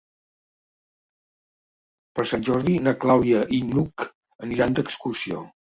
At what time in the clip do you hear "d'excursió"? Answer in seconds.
4.81-5.47